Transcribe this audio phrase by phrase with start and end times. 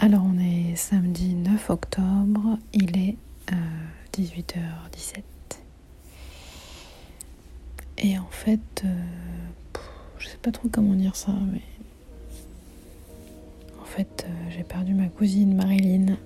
[0.00, 3.16] Alors on est samedi 9 octobre, il est
[4.14, 5.22] 18h17.
[7.98, 8.88] Et en fait, euh,
[10.20, 11.62] je sais pas trop comment dire ça, mais
[13.82, 16.16] en fait, euh, j'ai perdu ma cousine Marilyn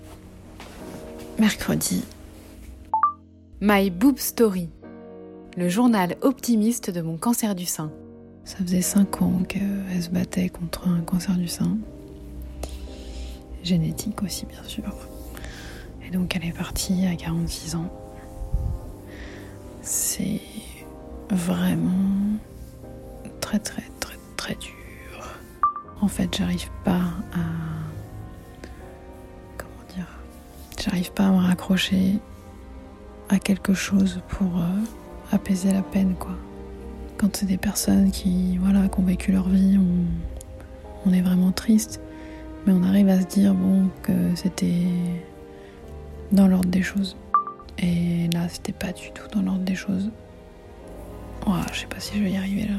[1.39, 2.05] mercredi.
[3.63, 4.69] My Boob Story,
[5.57, 7.91] le journal optimiste de mon cancer du sein.
[8.45, 11.79] Ça faisait 5 ans qu'elle se battait contre un cancer du sein.
[13.63, 14.93] Génétique aussi, bien sûr.
[16.07, 17.93] Et donc, elle est partie à 46 ans.
[19.83, 20.41] C'est
[21.31, 22.39] vraiment
[23.41, 24.73] très, très, très, très dur.
[26.01, 27.01] En fait, j'arrive pas
[27.33, 27.45] à.
[29.57, 30.09] Comment dire
[30.81, 32.19] J'arrive pas à me raccrocher
[33.29, 34.67] à quelque chose pour euh,
[35.33, 36.37] apaiser la peine, quoi
[37.23, 41.53] quand c'est des personnes qui, voilà, qui ont vécu leur vie, on, on est vraiment
[41.53, 42.01] triste.
[42.67, 44.87] Mais on arrive à se dire, bon, que c'était
[46.31, 47.17] dans l'ordre des choses.
[47.79, 50.11] Et là, c'était pas du tout dans l'ordre des choses.
[51.47, 52.79] Oh, je sais pas si je vais y arriver là.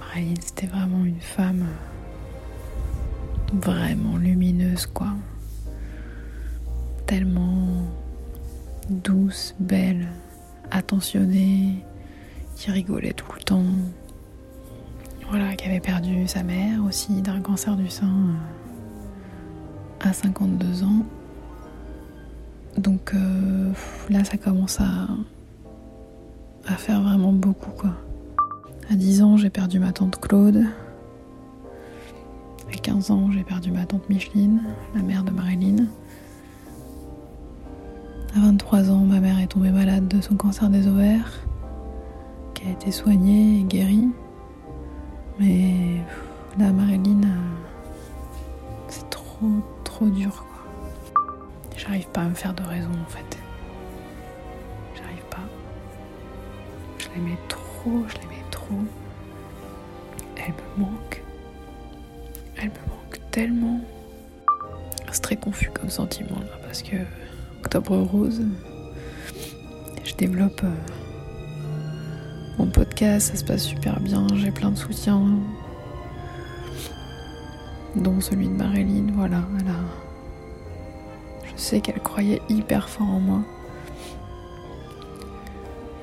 [0.00, 1.66] Marilyn, c'était vraiment une femme
[3.52, 5.08] vraiment lumineuse, quoi.
[7.06, 7.82] Tellement
[8.88, 10.08] douce, belle,
[10.70, 11.84] attentionnée,
[12.56, 13.64] qui rigolait tout le temps.
[15.28, 21.04] Voilà, qui avait perdu sa mère aussi d'un cancer du sein euh, à 52 ans.
[22.76, 23.72] Donc euh,
[24.10, 25.08] là, ça commence à,
[26.66, 27.90] à faire vraiment beaucoup, quoi.
[28.90, 30.64] À 10 ans, j'ai perdu ma tante Claude.
[32.72, 34.62] À 15 ans, j'ai perdu ma tante Micheline,
[34.94, 35.86] la mère de Marilyn.
[38.36, 41.44] À 23 ans, ma mère est tombée malade de son cancer des ovaires
[42.66, 44.08] a été soignée et guérie.
[51.76, 53.38] J'arrive pas à me faire de raison, en fait.
[54.96, 55.42] J'arrive pas.
[56.98, 58.74] Je l'aimais trop, je l'aimais trop.
[60.36, 61.22] Elle me manque.
[62.56, 63.80] Elle me manque tellement.
[65.12, 66.96] C'est très confus comme sentiment, là, parce que
[67.60, 68.42] Octobre Rose,
[70.04, 70.60] je développe.
[70.64, 70.70] Euh,
[72.58, 75.20] mon podcast, ça se passe super bien, j'ai plein de soutien,
[77.96, 79.66] dont celui de Marilyn, voilà, elle
[81.56, 83.40] Je qu'elle croyait hyper fort en moi.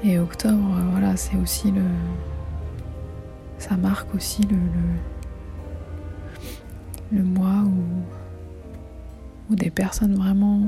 [0.04, 1.84] Et octobre, voilà, c'est aussi le.
[3.58, 4.56] Ça marque aussi le.
[4.56, 4.98] le,
[7.18, 7.84] le mois où.
[9.52, 10.62] où des personnes vraiment.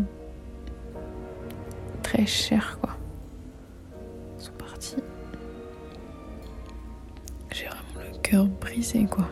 [2.01, 2.91] très chères, quoi.
[8.59, 9.27] brisé quoi.